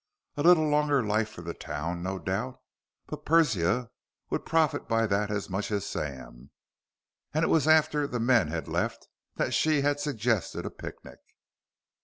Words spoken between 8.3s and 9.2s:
had left